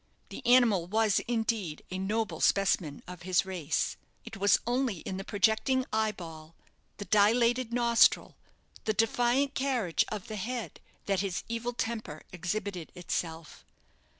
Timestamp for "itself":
12.95-13.63